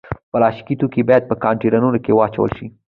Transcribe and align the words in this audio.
پلاستيکي 0.31 0.75
توکي 0.79 1.01
باید 1.09 1.23
په 1.29 1.35
کانټینرونو 1.43 1.97
کې 2.03 2.11
واچول 2.15 2.49
شي. 2.57 2.67